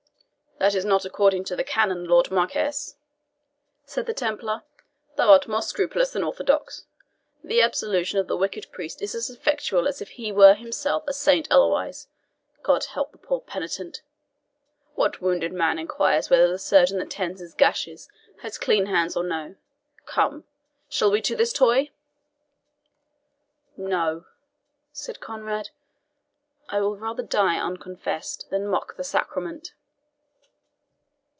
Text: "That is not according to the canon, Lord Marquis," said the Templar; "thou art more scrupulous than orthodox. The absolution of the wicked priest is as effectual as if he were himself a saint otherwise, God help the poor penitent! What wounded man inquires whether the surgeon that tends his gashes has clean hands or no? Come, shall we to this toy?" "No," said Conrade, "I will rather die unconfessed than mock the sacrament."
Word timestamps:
"That 0.59 0.75
is 0.75 0.85
not 0.85 1.05
according 1.05 1.43
to 1.45 1.55
the 1.55 1.63
canon, 1.63 2.05
Lord 2.05 2.29
Marquis," 2.29 2.93
said 3.83 4.05
the 4.05 4.13
Templar; 4.13 4.61
"thou 5.15 5.31
art 5.31 5.47
more 5.47 5.59
scrupulous 5.63 6.11
than 6.11 6.23
orthodox. 6.23 6.85
The 7.43 7.63
absolution 7.63 8.19
of 8.19 8.27
the 8.27 8.37
wicked 8.37 8.67
priest 8.71 9.01
is 9.01 9.15
as 9.15 9.27
effectual 9.31 9.87
as 9.87 10.03
if 10.03 10.09
he 10.11 10.31
were 10.31 10.53
himself 10.53 11.03
a 11.07 11.13
saint 11.13 11.47
otherwise, 11.49 12.09
God 12.61 12.83
help 12.83 13.11
the 13.11 13.17
poor 13.17 13.39
penitent! 13.41 14.03
What 14.93 15.19
wounded 15.19 15.51
man 15.51 15.79
inquires 15.79 16.29
whether 16.29 16.47
the 16.49 16.59
surgeon 16.59 16.99
that 16.99 17.09
tends 17.09 17.41
his 17.41 17.55
gashes 17.55 18.07
has 18.43 18.59
clean 18.59 18.85
hands 18.85 19.15
or 19.17 19.23
no? 19.23 19.55
Come, 20.05 20.43
shall 20.87 21.09
we 21.09 21.23
to 21.23 21.35
this 21.35 21.53
toy?" 21.53 21.89
"No," 23.75 24.25
said 24.93 25.19
Conrade, 25.21 25.71
"I 26.69 26.81
will 26.81 26.97
rather 26.97 27.23
die 27.23 27.57
unconfessed 27.59 28.51
than 28.51 28.67
mock 28.67 28.95
the 28.95 29.03
sacrament." 29.03 29.73